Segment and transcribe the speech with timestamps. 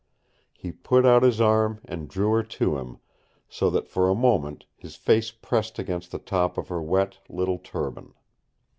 [0.57, 2.97] He put out his arm and drew her to him,
[3.47, 7.59] so that for a moment his face pressed against the top of her wet little
[7.59, 8.15] turban.